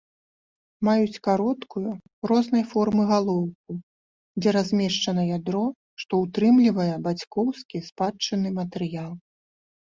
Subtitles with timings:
[0.87, 1.91] Маюць кароткую,
[2.31, 3.71] рознай формы галоўку,
[4.39, 5.61] дзе размешчана ядро,
[6.05, 9.13] што ўтрымлівае бацькоўскі спадчынны матэрыял.